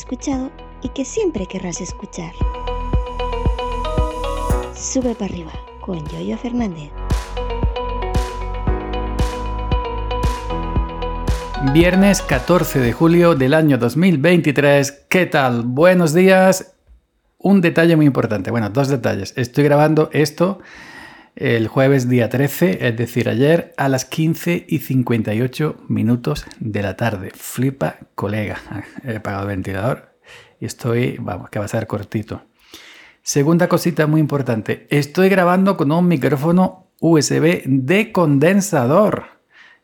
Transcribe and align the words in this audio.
escuchado 0.00 0.50
y 0.82 0.88
que 0.88 1.04
siempre 1.04 1.46
querrás 1.46 1.80
escuchar. 1.82 2.32
Sube 4.74 5.14
para 5.14 5.26
arriba 5.26 5.52
con 5.82 6.06
Yoyo 6.08 6.38
Fernández. 6.38 6.90
Viernes 11.74 12.22
14 12.22 12.78
de 12.78 12.92
julio 12.92 13.34
del 13.34 13.52
año 13.52 13.76
2023. 13.76 15.04
¿Qué 15.10 15.26
tal? 15.26 15.64
Buenos 15.64 16.14
días. 16.14 16.72
Un 17.36 17.60
detalle 17.60 17.94
muy 17.96 18.06
importante. 18.06 18.50
Bueno, 18.50 18.70
dos 18.70 18.88
detalles. 18.88 19.34
Estoy 19.36 19.64
grabando 19.64 20.08
esto 20.14 20.60
el 21.36 21.68
jueves 21.68 22.08
día 22.08 22.28
13, 22.28 22.86
es 22.88 22.96
decir, 22.96 23.28
ayer 23.28 23.72
a 23.76 23.88
las 23.88 24.04
15 24.04 24.66
y 24.68 24.78
58 24.78 25.76
minutos 25.88 26.44
de 26.58 26.82
la 26.82 26.96
tarde. 26.96 27.30
Flipa, 27.34 27.96
colega. 28.14 28.58
He 29.04 29.16
apagado 29.16 29.44
el 29.44 29.48
ventilador 29.48 30.16
y 30.60 30.66
estoy, 30.66 31.16
vamos, 31.18 31.50
que 31.50 31.58
va 31.58 31.64
a 31.64 31.68
ser 31.68 31.86
cortito. 31.86 32.42
Segunda 33.22 33.68
cosita 33.68 34.06
muy 34.06 34.20
importante. 34.20 34.86
Estoy 34.90 35.28
grabando 35.28 35.76
con 35.76 35.92
un 35.92 36.08
micrófono 36.08 36.88
USB 37.00 37.62
de 37.66 38.12
condensador. 38.12 39.24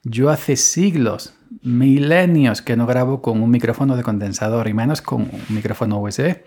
Yo 0.02 0.30
hace 0.30 0.56
siglos, 0.56 1.34
milenios 1.62 2.62
que 2.62 2.76
no 2.76 2.86
grabo 2.86 3.22
con 3.22 3.42
un 3.42 3.50
micrófono 3.50 3.96
de 3.96 4.02
condensador 4.02 4.68
y 4.68 4.74
menos 4.74 5.02
con 5.02 5.22
un 5.22 5.42
micrófono 5.48 6.00
USB. 6.00 6.38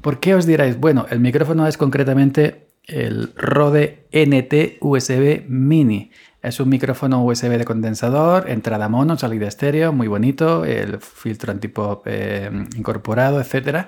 ¿Por 0.00 0.20
qué 0.20 0.34
os 0.34 0.46
diréis? 0.46 0.78
Bueno, 0.78 1.06
el 1.10 1.20
micrófono 1.20 1.66
es 1.66 1.76
concretamente 1.76 2.67
el 2.88 3.34
Rode 3.36 4.06
NT 4.12 4.78
USB 4.80 5.44
Mini. 5.46 6.10
Es 6.42 6.58
un 6.58 6.68
micrófono 6.68 7.22
USB 7.24 7.58
de 7.58 7.64
condensador, 7.64 8.48
entrada 8.48 8.88
mono, 8.88 9.18
salida 9.18 9.46
estéreo, 9.46 9.92
muy 9.92 10.08
bonito, 10.08 10.64
el 10.64 10.98
filtro 11.00 11.52
antipop 11.52 12.06
eh, 12.06 12.50
incorporado, 12.76 13.40
etc. 13.40 13.86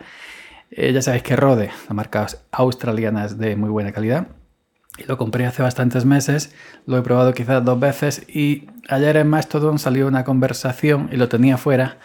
Eh, 0.70 0.92
ya 0.92 1.00
sabéis 1.00 1.22
que 1.22 1.36
Rode, 1.36 1.70
la 1.88 1.94
marca 1.94 2.26
australiana, 2.52 3.24
es 3.24 3.38
de 3.38 3.56
muy 3.56 3.70
buena 3.70 3.92
calidad. 3.92 4.28
Y 4.98 5.04
lo 5.04 5.16
compré 5.16 5.46
hace 5.46 5.62
bastantes 5.62 6.04
meses, 6.04 6.54
lo 6.86 6.98
he 6.98 7.02
probado 7.02 7.32
quizás 7.32 7.64
dos 7.64 7.80
veces 7.80 8.26
y 8.28 8.66
ayer 8.88 9.16
en 9.16 9.28
Mastodon 9.28 9.78
salió 9.78 10.06
una 10.06 10.24
conversación 10.24 11.08
y 11.10 11.16
lo 11.16 11.28
tenía 11.28 11.56
fuera. 11.56 11.98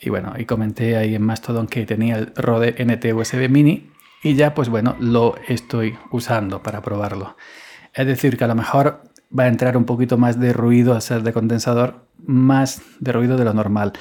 Y 0.00 0.10
bueno, 0.10 0.34
y 0.36 0.44
comenté 0.44 0.96
ahí 0.96 1.14
en 1.14 1.22
Mastodon 1.22 1.68
que 1.68 1.86
tenía 1.86 2.16
el 2.16 2.32
Rode 2.34 2.74
NT 2.84 3.14
USB 3.14 3.48
Mini 3.48 3.90
y 4.22 4.34
ya 4.34 4.54
pues 4.54 4.68
bueno, 4.68 4.96
lo 4.98 5.36
estoy 5.48 5.98
usando 6.10 6.62
para 6.62 6.82
probarlo. 6.82 7.36
Es 7.94 8.06
decir, 8.06 8.36
que 8.36 8.44
a 8.44 8.48
lo 8.48 8.54
mejor 8.54 9.02
va 9.36 9.44
a 9.44 9.48
entrar 9.48 9.76
un 9.76 9.84
poquito 9.84 10.18
más 10.18 10.38
de 10.38 10.52
ruido 10.52 10.94
al 10.94 11.02
ser 11.02 11.22
de 11.22 11.32
condensador, 11.32 12.06
más 12.18 12.82
de 13.00 13.12
ruido 13.12 13.36
de 13.36 13.44
lo 13.44 13.54
normal. 13.54 13.92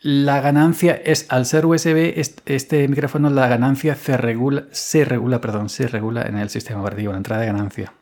La 0.00 0.40
ganancia 0.40 0.94
es, 0.94 1.26
al 1.30 1.46
ser 1.46 1.66
USB, 1.66 2.14
este 2.46 2.86
micrófono, 2.88 3.30
la 3.30 3.48
ganancia 3.48 3.94
se 3.94 4.16
regula, 4.16 4.66
se 4.70 5.04
regula, 5.04 5.40
perdón, 5.40 5.68
se 5.68 5.88
regula 5.88 6.22
en 6.22 6.38
el 6.38 6.50
sistema 6.50 6.80
operativo, 6.80 7.12
la 7.12 7.18
entrada 7.18 7.42
de 7.42 7.48
ganancia. 7.48 7.92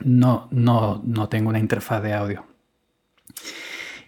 No, 0.00 0.48
no, 0.50 1.02
no 1.04 1.28
tengo 1.28 1.48
una 1.48 1.58
interfaz 1.58 2.02
de 2.02 2.14
audio. 2.14 2.46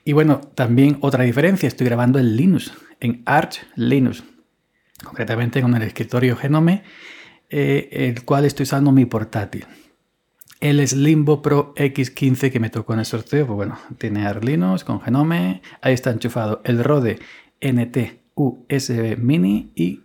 Y 0.04 0.12
bueno, 0.12 0.40
también 0.54 0.98
otra 1.00 1.24
diferencia, 1.24 1.66
estoy 1.66 1.86
grabando 1.86 2.18
en 2.18 2.36
Linux, 2.36 2.72
en 3.00 3.22
Arch 3.26 3.66
Linux, 3.74 4.24
concretamente 5.02 5.62
con 5.62 5.74
el 5.74 5.82
escritorio 5.82 6.36
Genome, 6.36 6.82
eh, 7.50 7.88
el 7.92 8.24
cual 8.24 8.44
estoy 8.44 8.64
usando 8.64 8.92
mi 8.92 9.06
portátil. 9.06 9.66
El 10.60 10.86
Slimbo 10.86 11.40
Pro 11.40 11.72
X15 11.76 12.50
que 12.50 12.60
me 12.60 12.68
tocó 12.68 12.92
en 12.92 12.98
el 13.00 13.06
sorteo, 13.06 13.46
pues 13.46 13.56
bueno, 13.56 13.78
tiene 13.96 14.26
Arch 14.26 14.42
Linux 14.42 14.82
con 14.82 15.00
Genome, 15.00 15.62
ahí 15.80 15.94
está 15.94 16.10
enchufado 16.10 16.60
el 16.64 16.82
Rode 16.82 17.18
NT 17.60 17.96
USB 18.34 19.16
Mini 19.18 19.70
y 19.74 20.02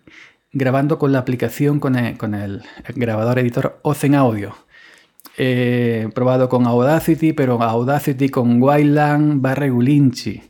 grabando 0.51 0.99
con 0.99 1.11
la 1.11 1.19
aplicación 1.19 1.79
con 1.79 1.95
el, 1.95 2.17
con 2.17 2.35
el 2.35 2.63
grabador 2.95 3.39
editor 3.39 3.79
Ozen 3.81 4.15
Audio. 4.15 4.55
He 5.37 6.09
probado 6.13 6.47
con 6.47 6.67
Audacity, 6.67 7.33
pero 7.33 7.61
Audacity 7.61 8.29
con 8.29 8.61
Wayland 8.61 9.41
barra 9.41 9.71
Ulinchi. 9.71 10.43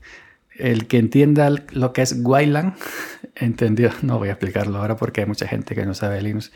El 0.57 0.87
que 0.87 0.97
entienda 0.97 1.49
lo 1.71 1.93
que 1.93 2.01
es 2.01 2.15
Wayland, 2.21 2.75
entendió. 3.35 3.91
No 4.01 4.19
voy 4.19 4.29
a 4.29 4.33
explicarlo 4.33 4.77
ahora 4.77 4.95
porque 4.95 5.21
hay 5.21 5.27
mucha 5.27 5.47
gente 5.47 5.75
que 5.75 5.85
no 5.85 5.93
sabe 5.93 6.21
Linux 6.21 6.51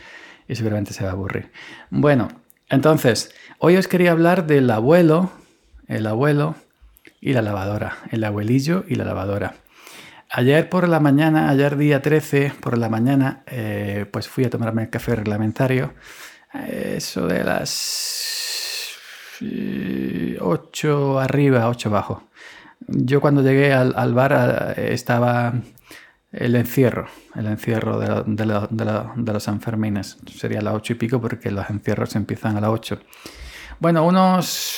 y 0.47 0.55
seguramente 0.55 0.93
se 0.93 1.03
va 1.03 1.09
a 1.09 1.13
aburrir. 1.13 1.51
Bueno, 1.89 2.29
entonces, 2.69 3.33
hoy 3.59 3.77
os 3.77 3.87
quería 3.87 4.11
hablar 4.11 4.45
del 4.45 4.69
abuelo, 4.69 5.31
el 5.87 6.05
abuelo 6.05 6.55
y 7.21 7.33
la 7.33 7.41
lavadora, 7.41 7.97
el 8.11 8.23
abuelillo 8.23 8.83
y 8.87 8.95
la 8.95 9.05
lavadora. 9.05 9.55
Ayer 10.29 10.67
por 10.67 10.89
la 10.89 10.99
mañana, 10.99 11.49
ayer 11.49 11.77
día 11.77 12.01
13 12.01 12.53
por 12.59 12.77
la 12.77 12.89
mañana, 12.89 13.43
eh, 13.47 14.05
pues 14.11 14.27
fui 14.27 14.43
a 14.43 14.49
tomarme 14.49 14.83
el 14.83 14.89
café 14.89 15.15
reglamentario. 15.15 15.93
Eso 16.53 17.27
de 17.27 17.43
las 17.43 18.97
8 20.39 21.19
arriba, 21.19 21.69
8 21.69 21.89
abajo. 21.89 22.26
Yo 22.87 23.21
cuando 23.21 23.41
llegué 23.41 23.73
al, 23.73 23.93
al 23.95 24.13
bar 24.13 24.75
eh, 24.77 24.93
estaba 24.93 25.53
el 26.31 26.55
encierro, 26.55 27.07
el 27.35 27.47
encierro 27.47 27.99
de, 27.99 29.33
los 29.33 29.43
Sanfermines. 29.43 30.17
Sería 30.33 30.59
a 30.59 30.61
las 30.61 30.75
8 30.75 30.93
y 30.93 30.95
pico 30.95 31.21
porque 31.21 31.51
los 31.51 31.69
encierros 31.69 32.15
empiezan 32.15 32.57
a 32.57 32.61
las 32.61 32.69
8. 32.69 32.99
Bueno, 33.79 34.05
unos 34.05 34.77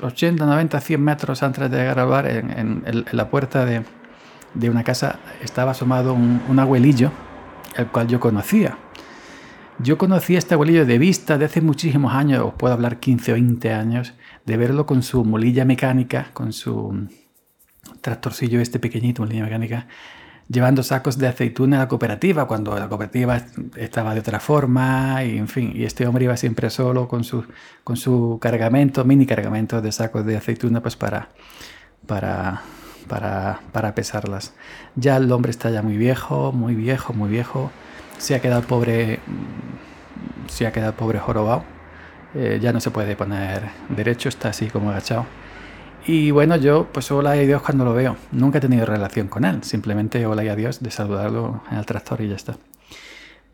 80, 0.00 0.44
90, 0.44 0.80
100 0.80 1.02
metros 1.02 1.42
antes 1.42 1.70
de 1.70 1.76
llegar 1.76 1.98
al 1.98 2.08
bar, 2.08 2.26
en, 2.26 3.04
la 3.12 3.30
puerta 3.30 3.64
de, 3.64 3.82
de, 4.54 4.70
una 4.70 4.82
casa 4.82 5.18
estaba 5.42 5.72
asomado 5.72 6.12
un, 6.14 6.42
un 6.48 6.58
abuelillo, 6.58 7.12
el 7.76 7.86
cual 7.86 8.08
yo 8.08 8.18
conocía. 8.18 8.76
Yo 9.78 9.98
conocí 9.98 10.36
este 10.36 10.54
abuelillo 10.54 10.84
de 10.84 10.98
vista 10.98 11.38
de 11.38 11.46
hace 11.46 11.60
muchísimos 11.60 12.12
años, 12.12 12.44
os 12.44 12.54
puedo 12.54 12.74
hablar 12.74 13.00
15 13.00 13.32
o 13.32 13.34
20 13.34 13.72
años, 13.72 14.14
de 14.44 14.56
verlo 14.56 14.86
con 14.86 15.02
su 15.02 15.24
molilla 15.24 15.64
mecánica, 15.64 16.28
con 16.34 16.52
su 16.52 17.08
tractorcillo 18.00 18.60
este 18.60 18.78
pequeñito, 18.78 19.22
molilla 19.22 19.44
mecánica, 19.44 19.88
llevando 20.48 20.82
sacos 20.82 21.18
de 21.18 21.26
aceituna 21.26 21.76
a 21.76 21.80
la 21.80 21.88
cooperativa, 21.88 22.46
cuando 22.46 22.78
la 22.78 22.88
cooperativa 22.88 23.40
estaba 23.76 24.14
de 24.14 24.20
otra 24.20 24.40
forma, 24.40 25.24
y 25.24 25.38
en 25.38 25.48
fin, 25.48 25.72
y 25.74 25.84
este 25.84 26.06
hombre 26.06 26.24
iba 26.24 26.36
siempre 26.36 26.68
solo 26.70 27.08
con 27.08 27.24
su, 27.24 27.44
con 27.82 27.96
su 27.96 28.38
cargamento, 28.40 29.04
mini 29.04 29.26
cargamento 29.26 29.80
de 29.80 29.90
sacos 29.90 30.24
de 30.26 30.36
aceituna, 30.36 30.80
pues 30.82 30.96
para, 30.96 31.30
para, 32.06 32.62
para, 33.08 33.60
para 33.72 33.94
pesarlas. 33.94 34.52
Ya 34.96 35.16
el 35.16 35.32
hombre 35.32 35.50
está 35.50 35.70
ya 35.70 35.82
muy 35.82 35.96
viejo, 35.96 36.52
muy 36.52 36.74
viejo, 36.74 37.14
muy 37.14 37.30
viejo, 37.30 37.72
se 38.22 38.36
ha 38.36 38.40
quedado 38.40 38.62
pobre, 38.62 39.18
se 40.46 40.64
ha 40.64 40.72
quedado 40.72 40.92
pobre 40.92 41.18
jorobado, 41.18 41.64
eh, 42.36 42.60
ya 42.62 42.72
no 42.72 42.80
se 42.80 42.92
puede 42.92 43.16
poner 43.16 43.62
derecho, 43.88 44.28
está 44.28 44.50
así 44.50 44.68
como 44.68 44.90
agachado. 44.90 45.26
Y 46.06 46.30
bueno, 46.30 46.54
yo 46.56 46.86
pues 46.92 47.10
hola 47.10 47.36
y 47.36 47.40
adiós 47.40 47.62
cuando 47.62 47.84
lo 47.84 47.94
veo. 47.94 48.16
Nunca 48.30 48.58
he 48.58 48.60
tenido 48.60 48.86
relación 48.86 49.26
con 49.26 49.44
él, 49.44 49.64
simplemente 49.64 50.24
hola 50.24 50.44
y 50.44 50.48
adiós 50.48 50.80
de 50.80 50.92
saludarlo 50.92 51.62
en 51.72 51.78
el 51.78 51.84
tractor 51.84 52.20
y 52.20 52.28
ya 52.28 52.36
está. 52.36 52.54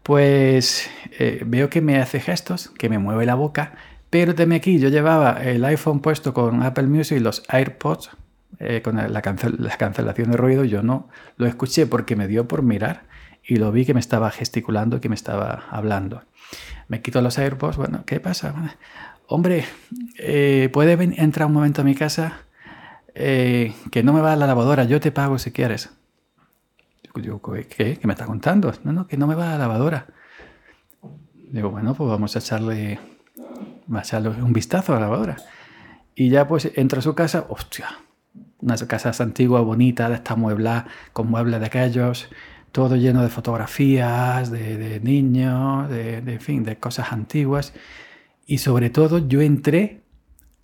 Pues 0.03 0.91
eh, 1.19 1.43
veo 1.47 1.71
que 1.71 1.81
me 1.81 1.99
hace 1.99 2.21
gestos, 2.21 2.69
que 2.69 2.91
me 2.91 2.99
mueve 2.99 3.25
la 3.25 3.37
boca, 3.37 3.73
pero 4.11 4.35
teme 4.35 4.57
aquí, 4.57 4.79
yo 4.79 4.91
llevaba 4.91 5.43
el 5.43 5.65
iPhone 5.65 6.01
puesto 6.01 6.35
con 6.35 6.63
Apple 6.63 6.89
Music 6.89 7.17
y 7.17 7.21
los 7.21 7.43
AirPods 7.49 8.11
eh, 8.59 8.83
con 8.83 8.97
la, 8.97 9.09
la 9.09 9.23
cancelación 9.23 10.31
de 10.31 10.37
ruido, 10.37 10.65
yo 10.65 10.83
no 10.83 11.09
lo 11.39 11.47
escuché 11.47 11.87
porque 11.87 12.17
me 12.17 12.29
dio 12.29 12.47
por 12.47 12.63
mirar 12.63 13.09
y 13.49 13.57
lo 13.57 13.73
vi 13.73 13.87
que 13.87 13.95
me 13.95 14.01
estaba 14.01 14.31
gesticulando, 14.31 15.01
que 15.01 15.09
me 15.09 15.15
estaba 15.15 15.65
hablando. 15.71 16.23
Me 16.87 17.01
quito 17.01 17.23
los 17.23 17.39
AirPods, 17.39 17.79
bueno, 17.79 18.05
¿qué 18.05 18.21
pasa? 18.21 18.55
Hombre, 19.27 19.65
eh, 20.19 20.69
¿puede 20.71 20.93
entrar 21.17 21.47
un 21.47 21.55
momento 21.55 21.81
a 21.81 21.85
mi 21.85 21.95
casa? 21.95 22.43
Eh, 23.15 23.75
que 23.91 24.03
no 24.03 24.13
me 24.13 24.21
va 24.21 24.35
a 24.35 24.37
la 24.37 24.47
lavadora, 24.47 24.85
yo 24.85 25.01
te 25.01 25.13
pago 25.13 25.39
si 25.39 25.51
quieres. 25.51 25.91
Yo, 27.15 27.41
¿qué? 27.41 27.99
¿Qué 27.99 28.07
me 28.07 28.13
está 28.13 28.27
contando? 28.27 28.71
No, 28.85 28.93
no, 28.93 29.07
que 29.07 29.17
no 29.17 29.27
me 29.27 29.35
va 29.35 29.47
a 29.47 29.53
la 29.53 29.59
lavadora. 29.59 30.07
Digo, 31.51 31.71
bueno, 31.71 31.95
pues 31.95 32.11
vamos 32.11 32.37
a 32.37 32.41
echarle, 32.41 33.01
a 33.91 33.99
echarle 33.99 34.29
un 34.29 34.53
vistazo 34.53 34.93
a 34.93 34.97
la 34.97 35.07
lavadora. 35.07 35.37
Y 36.15 36.29
ya 36.29 36.47
pues 36.47 36.71
entro 36.75 36.99
a 36.99 37.03
su 37.03 37.15
casa, 37.15 37.47
hostia, 37.49 37.89
una 38.61 38.77
casa 38.77 39.23
antigua, 39.23 39.63
bonita, 39.63 40.11
de 40.11 40.17
esta 40.17 40.37
muebla, 40.37 40.87
con 41.15 41.31
muebles 41.31 41.61
de 41.61 41.67
aquellos, 41.67 42.29
todo 42.73 42.97
lleno 42.97 43.23
de 43.23 43.29
fotografías, 43.29 44.51
de, 44.51 45.01
niños, 45.01 45.89
de, 45.89 46.19
en 46.19 46.41
fin, 46.41 46.65
de 46.65 46.77
cosas 46.79 47.13
antiguas. 47.13 47.73
Y 48.47 48.59
sobre 48.59 48.91
todo 48.91 49.27
yo 49.29 49.41
entré, 49.43 50.03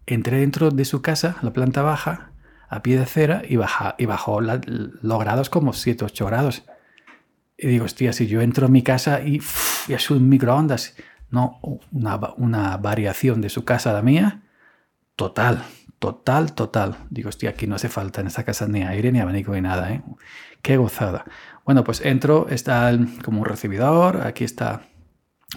entré 0.07 0.39
dentro 0.41 0.71
de 0.71 0.85
su 0.85 1.03
casa, 1.03 1.37
la 1.43 1.53
planta 1.53 1.83
baja, 1.83 2.31
a 2.69 2.83
pie 2.83 2.99
de 2.99 3.07
cera, 3.07 3.43
y, 3.49 3.57
baja, 3.57 3.95
y 3.99 4.07
bajó 4.07 4.41
la- 4.41 4.61
los 4.67 5.19
grados 5.21 5.51
como 5.51 5.73
7, 5.73 6.05
8 6.05 6.27
grados. 6.27 6.65
Y 7.57 7.69
digo, 7.69 7.85
hostia, 7.85 8.13
si 8.13 8.27
yo 8.27 8.41
entro 8.41 8.67
en 8.67 8.73
mi 8.73 8.83
casa 8.83 9.23
y, 9.23 9.41
y 9.89 9.93
es 9.93 10.11
un 10.11 10.29
microondas, 10.29 10.97
no, 11.31 11.59
una, 11.93 12.17
una 12.37 12.77
variación 12.79 13.41
de 13.41 13.49
su 13.49 13.65
casa 13.65 13.91
a 13.91 13.93
la 13.95 14.03
mía, 14.03 14.43
total, 15.17 15.63
total, 15.99 16.53
total. 16.55 16.97
Digo, 17.11 17.29
hostia, 17.29 17.51
aquí 17.51 17.67
no 17.67 17.77
hace 17.77 17.89
falta 17.89 18.21
en 18.21 18.27
esta 18.27 18.45
casa 18.45 18.67
ni 18.67 18.83
aire, 18.83 19.13
ni 19.13 19.21
abanico, 19.21 19.53
ni 19.55 19.61
nada, 19.61 19.93
¿eh? 19.93 20.03
Qué 20.65 20.79
gozada. 20.79 21.27
Bueno, 21.67 21.85
pues 21.85 22.01
entro, 22.01 22.49
está 22.49 22.91
como 23.23 23.41
un 23.41 23.45
recibidor, 23.45 24.23
aquí 24.23 24.45
está 24.45 24.89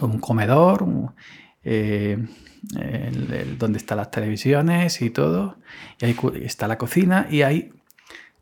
un 0.02 0.20
comedor, 0.20 0.86
eh, 1.64 2.28
donde 3.58 3.78
están 3.78 4.00
las 4.00 4.12
televisiones 4.12 5.02
y 5.02 5.10
todo, 5.10 5.60
y 6.02 6.06
ahí 6.08 6.16
está 6.44 6.68
la 6.68 6.78
cocina 6.78 7.26
y 7.32 7.44
hay 7.44 7.72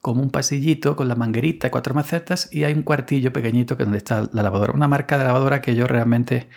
como 0.02 0.24
un 0.24 0.32
pasillito 0.32 0.96
con 0.96 1.08
la 1.08 1.14
manguerita, 1.14 1.70
cuatro 1.70 1.94
macetas 1.94 2.50
y 2.52 2.64
hay 2.64 2.74
un 2.74 2.82
cuartillo 2.82 3.32
pequeñito 3.32 3.78
que 3.78 3.84
donde 3.84 4.00
está 4.00 4.28
la 4.34 4.42
lavadora. 4.42 4.74
Una 4.74 4.88
marca 4.88 5.20
de 5.20 5.26
lavadora 5.26 5.62
que 5.62 5.76
yo 5.76 5.86
realmente 5.86 6.50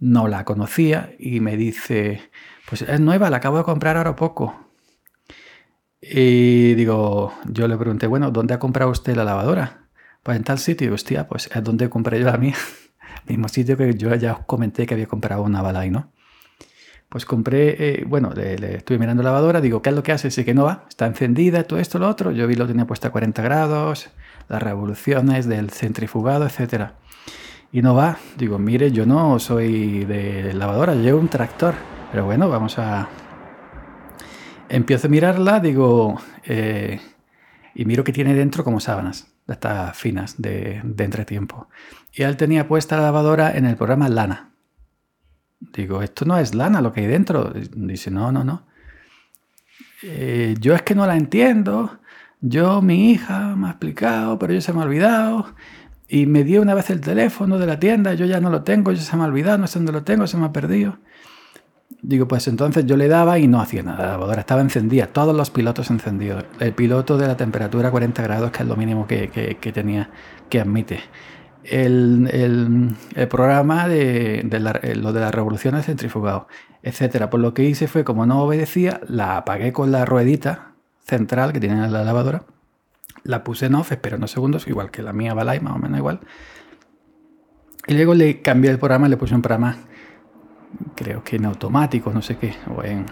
no 0.00 0.26
la 0.26 0.44
conocía 0.44 1.14
y 1.16 1.38
me 1.38 1.56
dice, 1.56 2.28
pues 2.68 2.82
es 2.82 2.98
nueva, 2.98 3.30
la 3.30 3.36
acabo 3.36 3.58
de 3.58 3.64
comprar 3.64 3.98
ahora 3.98 4.16
poco. 4.16 4.73
Y 6.10 6.74
digo, 6.74 7.32
yo 7.46 7.66
le 7.66 7.76
pregunté, 7.78 8.06
bueno, 8.06 8.30
¿dónde 8.30 8.52
ha 8.52 8.58
comprado 8.58 8.90
usted 8.90 9.16
la 9.16 9.24
lavadora? 9.24 9.86
Pues 10.22 10.36
en 10.36 10.44
tal 10.44 10.58
sitio, 10.58 10.92
hostia, 10.92 11.28
pues 11.28 11.50
es 11.54 11.64
donde 11.64 11.88
compré 11.88 12.18
yo 12.20 12.26
la 12.26 12.36
mía. 12.36 12.54
Mismo 13.28 13.48
sitio 13.48 13.76
que 13.76 13.94
yo 13.94 14.14
ya 14.14 14.32
os 14.32 14.38
comenté 14.40 14.86
que 14.86 14.94
había 14.94 15.06
comprado 15.06 15.42
una 15.42 15.62
Balay, 15.62 15.90
¿no? 15.90 16.12
Pues 17.08 17.24
compré, 17.24 17.76
eh, 17.78 18.04
bueno, 18.06 18.32
le, 18.34 18.58
le 18.58 18.76
estuve 18.76 18.98
mirando 18.98 19.22
la 19.22 19.30
lavadora, 19.30 19.60
digo, 19.60 19.80
¿qué 19.80 19.90
es 19.90 19.96
lo 19.96 20.02
que 20.02 20.12
hace? 20.12 20.30
Sí 20.30 20.44
que 20.44 20.52
no 20.52 20.64
va, 20.64 20.84
está 20.88 21.06
encendida, 21.06 21.62
todo 21.64 21.78
esto, 21.78 21.98
lo 21.98 22.08
otro. 22.08 22.32
Yo 22.32 22.46
vi 22.46 22.54
lo 22.54 22.66
tenía 22.66 22.86
puesta 22.86 23.08
a 23.08 23.10
40 23.12 23.40
grados, 23.42 24.10
las 24.48 24.62
revoluciones 24.62 25.46
del 25.46 25.70
centrifugado, 25.70 26.44
etcétera. 26.44 26.94
Y 27.72 27.82
no 27.82 27.94
va. 27.94 28.18
Digo, 28.36 28.58
mire, 28.58 28.92
yo 28.92 29.06
no 29.06 29.38
soy 29.38 30.04
de 30.04 30.52
lavadora, 30.54 30.94
llevo 30.94 31.18
un 31.18 31.28
tractor. 31.28 31.74
Pero 32.10 32.24
bueno, 32.24 32.48
vamos 32.48 32.78
a... 32.78 33.08
Empiezo 34.68 35.06
a 35.06 35.10
mirarla, 35.10 35.60
digo, 35.60 36.20
eh, 36.44 37.00
y 37.74 37.84
miro 37.84 38.04
que 38.04 38.12
tiene 38.12 38.34
dentro 38.34 38.64
como 38.64 38.80
sábanas, 38.80 39.32
de 39.46 39.54
estas 39.54 39.96
finas, 39.96 40.40
de, 40.40 40.80
de 40.84 41.04
entretiempo. 41.04 41.68
Y 42.12 42.22
él 42.22 42.36
tenía 42.36 42.66
puesta 42.66 42.96
la 42.96 43.04
lavadora 43.04 43.56
en 43.56 43.66
el 43.66 43.76
programa 43.76 44.08
Lana. 44.08 44.54
Digo, 45.72 46.02
esto 46.02 46.24
no 46.24 46.36
es 46.38 46.54
lana 46.54 46.80
lo 46.80 46.92
que 46.92 47.00
hay 47.00 47.06
dentro. 47.06 47.52
Dice, 47.74 48.10
no, 48.10 48.32
no, 48.32 48.44
no. 48.44 48.66
Eh, 50.02 50.54
yo 50.60 50.74
es 50.74 50.82
que 50.82 50.94
no 50.94 51.06
la 51.06 51.16
entiendo. 51.16 51.98
Yo, 52.40 52.82
mi 52.82 53.10
hija 53.10 53.56
me 53.56 53.68
ha 53.68 53.70
explicado, 53.70 54.38
pero 54.38 54.52
yo 54.52 54.60
se 54.60 54.72
me 54.72 54.80
ha 54.80 54.84
olvidado. 54.84 55.54
Y 56.08 56.26
me 56.26 56.44
dio 56.44 56.60
una 56.60 56.74
vez 56.74 56.90
el 56.90 57.00
teléfono 57.00 57.58
de 57.58 57.66
la 57.66 57.78
tienda, 57.80 58.14
yo 58.14 58.26
ya 58.26 58.40
no 58.40 58.50
lo 58.50 58.62
tengo, 58.62 58.92
yo 58.92 59.00
se 59.00 59.16
me 59.16 59.22
ha 59.22 59.26
olvidado, 59.26 59.56
no 59.58 59.66
sé 59.66 59.78
dónde 59.78 59.92
lo 59.92 60.04
tengo, 60.04 60.26
se 60.26 60.36
me 60.36 60.44
ha 60.44 60.52
perdido. 60.52 60.98
Digo, 62.06 62.28
pues 62.28 62.46
entonces 62.48 62.84
yo 62.84 62.98
le 62.98 63.08
daba 63.08 63.38
y 63.38 63.48
no 63.48 63.62
hacía 63.62 63.82
nada. 63.82 64.04
La 64.04 64.10
lavadora 64.12 64.40
estaba 64.40 64.60
encendida, 64.60 65.06
todos 65.06 65.34
los 65.34 65.48
pilotos 65.48 65.88
encendidos. 65.90 66.44
El 66.60 66.74
piloto 66.74 67.16
de 67.16 67.26
la 67.26 67.38
temperatura 67.38 67.90
40 67.90 68.22
grados, 68.22 68.50
que 68.50 68.62
es 68.62 68.68
lo 68.68 68.76
mínimo 68.76 69.06
que, 69.06 69.30
que, 69.58 69.72
tenía, 69.72 70.10
que 70.50 70.60
admite. 70.60 71.00
El, 71.64 72.28
el, 72.30 73.28
programa 73.28 73.88
de, 73.88 74.42
de 74.44 74.60
la, 74.60 74.78
lo 74.96 75.14
de 75.14 75.20
las 75.20 75.34
revoluciones 75.34 75.86
centrifugado, 75.86 76.46
etcétera. 76.82 77.30
Por 77.30 77.40
lo 77.40 77.54
que 77.54 77.64
hice 77.64 77.88
fue, 77.88 78.04
como 78.04 78.26
no 78.26 78.42
obedecía, 78.42 79.00
la 79.08 79.38
apagué 79.38 79.72
con 79.72 79.90
la 79.90 80.04
ruedita 80.04 80.72
central 81.06 81.54
que 81.54 81.60
tiene 81.60 81.82
en 81.82 81.90
la 81.90 82.04
lavadora. 82.04 82.44
La 83.22 83.44
puse 83.44 83.64
en 83.64 83.76
off, 83.76 83.92
esperé 83.92 84.16
unos 84.16 84.30
segundos, 84.30 84.68
igual 84.68 84.90
que 84.90 85.02
la 85.02 85.14
mía 85.14 85.32
Balay, 85.32 85.60
más 85.60 85.74
o 85.74 85.78
menos 85.78 85.96
igual. 85.96 86.20
Y 87.86 87.94
luego 87.94 88.12
le 88.12 88.42
cambié 88.42 88.70
el 88.70 88.78
programa, 88.78 89.08
le 89.08 89.16
puse 89.16 89.34
un 89.34 89.40
programa 89.40 89.78
creo 90.94 91.22
que 91.22 91.36
en 91.36 91.46
automático, 91.46 92.12
no 92.12 92.22
sé 92.22 92.36
qué, 92.36 92.54
o 92.74 92.82
en 92.82 93.06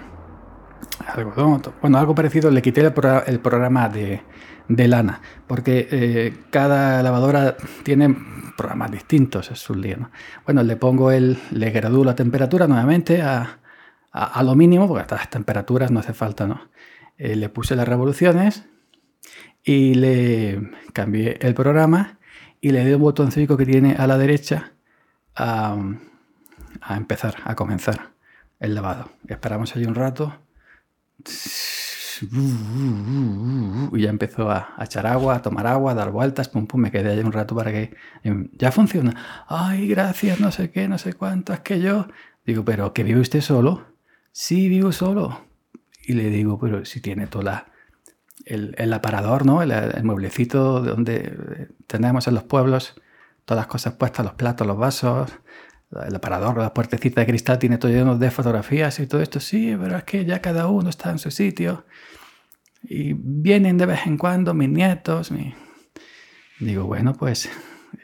algodón, 1.06 1.62
bueno, 1.80 1.98
algo 1.98 2.14
parecido, 2.14 2.50
le 2.50 2.62
quité 2.62 2.80
el, 2.82 2.92
pro, 2.92 3.24
el 3.24 3.40
programa 3.40 3.88
de, 3.88 4.22
de, 4.68 4.88
lana, 4.88 5.20
porque 5.46 5.88
eh, 5.90 6.34
cada 6.50 7.02
lavadora 7.02 7.56
tiene 7.82 8.14
programas 8.56 8.90
distintos, 8.90 9.50
es 9.50 9.68
un 9.70 9.80
lío, 9.80 9.96
¿no? 9.96 10.10
Bueno, 10.44 10.62
le 10.62 10.76
pongo 10.76 11.10
el, 11.10 11.38
le 11.50 11.70
gradúo 11.70 12.04
la 12.04 12.14
temperatura 12.14 12.66
nuevamente 12.66 13.22
a, 13.22 13.58
a, 14.12 14.42
lo 14.42 14.54
mínimo, 14.54 14.86
porque 14.86 15.02
hasta 15.02 15.16
las 15.16 15.30
temperaturas 15.30 15.90
no 15.90 16.00
hace 16.00 16.12
falta, 16.12 16.46
¿no? 16.46 16.68
Eh, 17.16 17.36
le 17.36 17.48
puse 17.48 17.76
las 17.76 17.88
revoluciones 17.88 18.64
y 19.64 19.94
le 19.94 20.70
cambié 20.92 21.38
el 21.40 21.54
programa 21.54 22.18
y 22.60 22.70
le 22.70 22.84
di 22.84 22.92
un 22.92 23.00
botoncito 23.00 23.56
que 23.56 23.66
tiene 23.66 23.94
a 23.96 24.06
la 24.06 24.18
derecha 24.18 24.72
a... 25.34 25.76
a 26.82 26.96
empezar, 26.96 27.37
a 27.44 27.55
comenzar 27.55 28.12
el 28.61 28.75
lavado. 28.75 29.11
Esperamos 29.29 29.75
allí 29.75 29.84
un 29.84 29.94
rato. 29.94 30.38
Y 33.93 34.00
ya 34.02 34.11
empezó 34.11 34.50
a, 34.50 34.75
echar 34.81 35.06
agua, 35.06 35.37
a 35.37 35.43
tomar 35.43 35.67
agua, 35.67 35.93
a 35.93 35.94
dar 35.94 36.11
vueltas, 36.11 36.49
pum, 36.49 36.67
pum, 36.67 36.81
me 36.81 36.90
quedé 36.90 37.12
allí 37.12 37.23
un 37.23 37.32
rato 37.32 37.55
para 37.56 37.73
que 37.73 37.96
ya 38.52 38.70
funciona. 38.70 39.44
Ay, 39.49 39.88
gracias, 39.88 40.38
no 40.38 40.52
sé 40.52 40.70
qué, 40.70 40.88
no 40.88 40.99
sé 40.99 41.14
cuánto, 41.14 41.52
es 41.52 41.61
que 41.61 41.81
yo. 41.81 42.06
Digo, 42.44 42.64
pero 42.64 42.93
¿que 42.93 43.02
vive 43.02 43.20
usted 43.20 43.40
solo? 43.40 43.87
Sí, 44.31 44.69
vivo 44.69 44.93
solo. 44.93 45.46
Y 46.05 46.14
le 46.14 46.31
digo, 46.31 46.58
pero 46.58 46.84
si 46.84 47.00
tiene 47.00 47.26
toda 47.26 47.67
el, 48.44 48.93
aparador, 48.93 49.46
¿no? 49.46 49.62
El, 49.62 49.70
el 49.70 50.05
mueblecito 50.05 50.81
donde 50.81 51.69
tenemos 51.87 52.26
en 52.29 52.34
los 52.34 52.44
pueblos, 52.44 52.94
todas 53.44 53.62
las 53.62 53.67
cosas 53.67 53.94
puestas, 53.94 54.25
los 54.25 54.34
platos, 54.34 54.67
los 54.67 54.76
vasos, 54.76 55.32
el 56.06 56.14
aparador, 56.14 56.56
la 56.58 56.72
puertecita 56.72 57.20
de 57.20 57.26
cristal 57.26 57.58
tiene 57.58 57.78
todo 57.78 57.92
lleno 57.92 58.16
de 58.16 58.30
fotografías 58.30 58.98
y 59.00 59.06
todo 59.06 59.20
esto. 59.20 59.40
Sí, 59.40 59.76
pero 59.78 59.96
es 59.96 60.04
que 60.04 60.24
ya 60.24 60.40
cada 60.40 60.69
uno 60.69 60.88
está 60.88 61.10
en 61.10 61.19
su 61.19 61.31
sitio. 61.31 61.84
Y 62.82 63.12
vienen 63.12 63.78
de 63.78 63.86
vez 63.86 64.06
en 64.06 64.17
cuando 64.17 64.55
mis 64.55 64.69
nietos. 64.69 65.31
Mi... 65.31 65.55
Digo, 66.60 66.84
bueno, 66.84 67.12
pues 67.12 67.50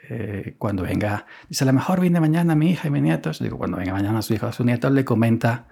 eh, 0.09 0.55
cuando 0.57 0.83
venga, 0.83 1.25
dice, 1.47 1.63
a 1.63 1.67
lo 1.67 1.73
mejor 1.73 1.99
viene 1.99 2.19
mañana 2.19 2.55
mi 2.55 2.71
hija 2.71 2.87
y 2.87 2.91
mis 2.91 3.01
nietos. 3.01 3.39
Digo, 3.39 3.57
cuando 3.57 3.77
venga 3.77 3.93
mañana 3.93 4.21
su 4.21 4.33
hija 4.33 4.47
o 4.47 4.51
su 4.51 4.63
nieto, 4.63 4.89
le 4.89 5.03
comenta, 5.03 5.67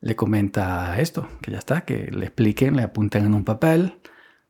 le 0.00 0.16
comenta 0.16 0.98
esto, 0.98 1.28
que 1.42 1.52
ya 1.52 1.58
está, 1.58 1.82
que 1.82 2.10
le 2.10 2.26
expliquen, 2.26 2.76
le 2.76 2.82
apunten 2.82 3.26
en 3.26 3.34
un 3.34 3.44
papel. 3.44 4.00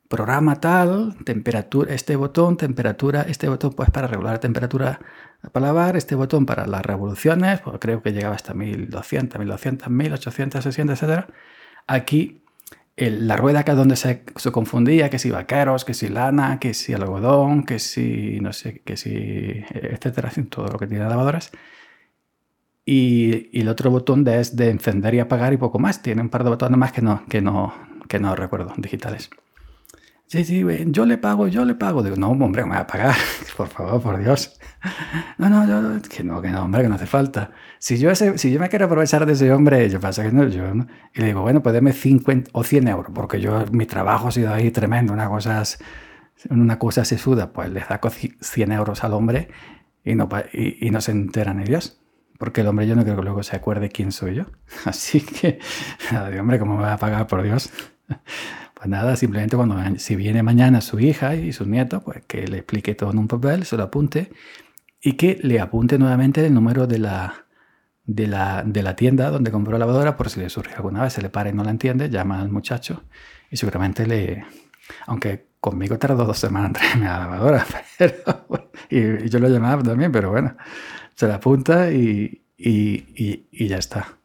Programa 0.08 0.58
tal, 0.58 1.16
temperatura, 1.24 1.92
este 1.92 2.16
botón, 2.16 2.56
temperatura, 2.56 3.22
este 3.22 3.48
botón 3.48 3.74
pues 3.74 3.90
para 3.90 4.06
regular 4.06 4.34
la 4.34 4.40
temperatura 4.40 5.00
para 5.52 5.66
lavar, 5.66 5.96
este 5.96 6.14
botón 6.14 6.46
para 6.46 6.66
las 6.66 6.84
revoluciones, 6.84 7.60
pues 7.60 7.78
creo 7.80 8.02
que 8.02 8.12
llegaba 8.12 8.34
hasta 8.34 8.54
1200, 8.54 9.38
1200, 9.38 9.88
1800, 9.88 10.64
600, 10.64 11.02
etc. 11.02 11.24
Aquí 11.86 12.42
la 12.96 13.36
rueda 13.36 13.62
que 13.62 13.70
es 13.70 13.76
donde 13.76 13.96
se, 13.96 14.24
confundía, 14.50 15.08
que 15.10 15.18
si 15.18 15.30
vaqueros, 15.30 15.84
que 15.84 15.94
si 15.94 16.08
lana, 16.08 16.58
que 16.58 16.74
si 16.74 16.92
algodón, 16.94 17.64
que 17.64 17.78
si 17.78 18.40
no 18.40 18.52
sé, 18.52 18.80
que 18.84 18.96
si 18.96 19.64
etcétera, 19.70 20.32
todo 20.50 20.68
lo 20.68 20.78
que 20.78 20.86
tiene 20.86 21.08
lavadoras. 21.08 21.52
Y, 22.84 23.50
el 23.58 23.68
otro 23.68 23.90
botón 23.90 24.24
de, 24.24 24.40
es 24.40 24.56
de 24.56 24.70
encender 24.70 25.14
y 25.14 25.20
apagar 25.20 25.52
y 25.52 25.58
poco 25.58 25.78
más. 25.78 26.02
Tiene 26.02 26.22
un 26.22 26.30
par 26.30 26.42
de 26.42 26.50
botones 26.50 26.78
más 26.78 26.90
que 26.92 27.02
no, 27.02 27.22
que 27.28 27.42
no, 27.42 27.74
que 28.08 28.18
no 28.18 28.34
recuerdo, 28.34 28.72
digitales. 28.78 29.30
Sí, 30.26 30.44
sí, 30.44 30.64
yo 30.86 31.06
le 31.06 31.18
pago, 31.18 31.48
yo 31.48 31.64
le 31.64 31.74
pago. 31.74 32.02
Digo, 32.02 32.16
no, 32.16 32.30
hombre, 32.30 32.64
me 32.64 32.70
va 32.70 32.80
a 32.80 32.86
pagar, 32.86 33.14
por 33.56 33.68
favor, 33.68 34.02
por 34.02 34.18
Dios. 34.18 34.57
No, 35.38 35.48
no, 35.48 35.66
yo, 35.66 36.00
que 36.08 36.22
no, 36.22 36.40
que 36.40 36.50
no, 36.50 36.64
hombre, 36.64 36.82
que 36.82 36.88
no 36.88 36.94
hace 36.94 37.06
falta. 37.06 37.50
Si 37.78 37.98
yo, 37.98 38.10
ese, 38.10 38.38
si 38.38 38.52
yo 38.52 38.60
me 38.60 38.68
quiero 38.68 38.86
aprovechar 38.86 39.26
de 39.26 39.32
ese 39.32 39.52
hombre, 39.52 39.88
yo 39.90 40.00
pasa 40.00 40.22
que 40.22 40.32
no, 40.32 40.46
yo, 40.48 40.74
¿no? 40.74 40.86
Y 41.14 41.20
le 41.20 41.26
digo, 41.28 41.42
bueno, 41.42 41.62
pues 41.62 41.72
deme 41.72 41.92
50 41.92 42.50
o 42.52 42.64
100 42.64 42.88
euros, 42.88 43.12
porque 43.14 43.40
yo, 43.40 43.64
mi 43.72 43.86
trabajo 43.86 44.28
ha 44.28 44.32
sido 44.32 44.52
ahí 44.52 44.70
tremendo, 44.70 45.12
una 45.12 45.28
cosa, 45.28 45.62
una 46.50 46.78
cosa 46.78 47.04
sesuda, 47.04 47.52
pues 47.52 47.70
le 47.70 47.84
saco 47.84 48.10
100 48.10 48.72
euros 48.72 49.04
al 49.04 49.14
hombre 49.14 49.48
y 50.04 50.14
no, 50.14 50.28
y, 50.52 50.86
y 50.86 50.90
no 50.90 51.00
se 51.00 51.12
enteran 51.12 51.60
ellos. 51.60 52.00
Porque 52.38 52.60
el 52.60 52.68
hombre 52.68 52.86
yo 52.86 52.94
no 52.94 53.02
creo 53.02 53.16
que 53.16 53.22
luego 53.22 53.42
se 53.42 53.56
acuerde 53.56 53.88
quién 53.88 54.12
soy 54.12 54.36
yo. 54.36 54.44
Así 54.84 55.20
que, 55.20 55.58
hombre, 56.38 56.58
¿cómo 56.58 56.76
me 56.76 56.84
va 56.84 56.94
a 56.94 56.98
pagar, 56.98 57.26
por 57.26 57.42
Dios? 57.42 57.70
Pues 58.78 58.88
nada, 58.88 59.16
simplemente 59.16 59.56
cuando 59.56 59.74
si 59.98 60.14
viene 60.14 60.44
mañana 60.44 60.80
su 60.80 61.00
hija 61.00 61.34
y 61.34 61.52
su 61.52 61.66
nieto, 61.66 62.00
pues 62.00 62.22
que 62.28 62.46
le 62.46 62.58
explique 62.58 62.94
todo 62.94 63.10
en 63.10 63.18
un 63.18 63.26
papel, 63.26 63.64
se 63.64 63.76
lo 63.76 63.82
apunte 63.82 64.30
y 65.00 65.12
que 65.14 65.38
le 65.42 65.60
apunte 65.60 65.98
nuevamente 65.98 66.44
el 66.44 66.54
número 66.54 66.86
de 66.86 66.98
la, 66.98 67.46
de 68.04 68.26
la, 68.26 68.62
de 68.64 68.82
la 68.82 68.96
tienda 68.96 69.30
donde 69.30 69.50
compró 69.50 69.72
la 69.74 69.80
lavadora 69.80 70.16
por 70.16 70.30
si 70.30 70.40
le 70.40 70.50
surge 70.50 70.74
alguna 70.74 71.02
vez, 71.02 71.12
se 71.12 71.22
le 71.22 71.30
para 71.30 71.50
y 71.50 71.52
no 71.52 71.64
la 71.64 71.70
entiende, 71.70 72.10
llama 72.10 72.40
al 72.40 72.50
muchacho 72.50 73.04
y 73.50 73.56
seguramente 73.56 74.06
le... 74.06 74.44
Aunque 75.06 75.48
conmigo 75.60 75.98
tardó 75.98 76.24
dos 76.24 76.38
semanas 76.38 76.68
en 76.68 76.72
traerme 76.74 77.06
a 77.08 77.12
la 77.12 77.18
lavadora. 77.20 77.66
Pero, 77.98 78.14
y, 78.90 78.98
y 79.26 79.28
yo 79.28 79.38
lo 79.38 79.48
llamaba 79.48 79.82
también, 79.82 80.12
pero 80.12 80.30
bueno, 80.30 80.56
se 81.14 81.26
la 81.28 81.34
apunta 81.36 81.90
y, 81.90 82.44
y- 82.56 83.46
y- 83.52 83.68
ya 83.68 83.76
está. 83.78 84.18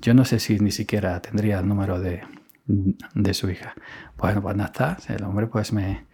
Yo 0.00 0.14
no 0.14 0.24
sé 0.24 0.38
si 0.38 0.58
ni 0.60 0.70
siquiera 0.70 1.20
tendría 1.20 1.58
el 1.58 1.68
número 1.68 2.00
de, 2.00 2.22
de 2.66 3.34
su 3.34 3.50
hija. 3.50 3.74
Bueno, 4.16 4.40
pues 4.42 4.56
nada, 4.56 4.66
está. 4.96 5.14
El 5.14 5.24
hombre 5.24 5.48
pues 5.48 5.72
me, 5.72 6.06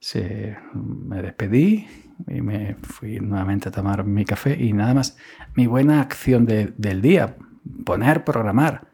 se, 0.00 0.56
me 0.74 1.22
despedí 1.22 1.86
y 2.26 2.40
me 2.40 2.74
fui 2.82 3.20
nuevamente 3.20 3.68
a 3.68 3.72
tomar 3.72 4.04
mi 4.04 4.24
café 4.24 4.56
y 4.58 4.72
nada 4.72 4.94
más. 4.94 5.16
Mi 5.54 5.66
buena 5.66 6.00
acción 6.00 6.44
de- 6.46 6.72
del 6.76 7.00
día, 7.00 7.36
poner, 7.84 8.24
programar. 8.24 8.88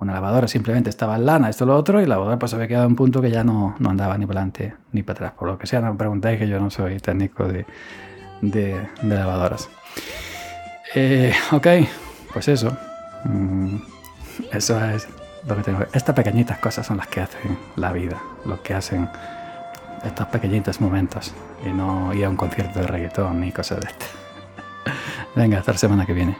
Una 0.00 0.12
lavadora 0.12 0.46
simplemente 0.46 0.90
estaba 0.90 1.16
en 1.16 1.26
lana, 1.26 1.48
esto 1.50 1.66
lo 1.66 1.74
otro, 1.76 2.00
y 2.00 2.04
la 2.04 2.10
lavadora 2.14 2.38
pues 2.38 2.54
había 2.54 2.68
quedado 2.68 2.84
en 2.84 2.92
un 2.92 2.96
punto 2.96 3.20
que 3.20 3.30
ya 3.32 3.42
no, 3.42 3.74
no 3.80 3.90
andaba 3.90 4.16
ni 4.16 4.26
para 4.26 4.40
adelante 4.40 4.74
ni 4.92 5.02
para 5.02 5.14
atrás. 5.16 5.32
Por 5.32 5.48
lo 5.48 5.58
que 5.58 5.66
sea, 5.66 5.80
no 5.80 5.90
me 5.92 5.98
preguntáis 5.98 6.38
que 6.38 6.46
yo 6.48 6.60
no 6.60 6.70
soy 6.70 6.98
técnico 7.00 7.48
de, 7.48 7.66
de, 8.40 8.76
de 9.02 9.14
lavadoras. 9.16 9.68
Eh, 10.94 11.32
ok, 11.52 11.66
pues 12.32 12.46
eso. 12.48 12.76
Mm, 13.24 13.76
eso 14.52 14.84
es 14.90 15.08
lo 15.48 15.56
que 15.56 15.62
tengo. 15.62 15.80
Estas 15.92 16.14
pequeñitas 16.14 16.58
cosas 16.58 16.86
son 16.86 16.98
las 16.98 17.08
que 17.08 17.20
hacen 17.20 17.58
la 17.76 17.92
vida, 17.92 18.18
lo 18.46 18.62
que 18.62 18.74
hacen 18.74 19.08
estos 20.04 20.26
pequeñitos 20.28 20.80
momentos. 20.80 21.32
Y 21.64 21.68
no 21.68 22.12
ir 22.14 22.24
a 22.24 22.30
un 22.30 22.36
concierto 22.36 22.80
de 22.80 22.86
reggaetón 22.86 23.40
ni 23.40 23.52
cosas 23.52 23.80
de 23.80 23.88
estas. 23.88 24.08
Venga, 25.34 25.58
hasta 25.58 25.72
la 25.72 25.78
semana 25.78 26.06
que 26.06 26.12
viene. 26.12 26.36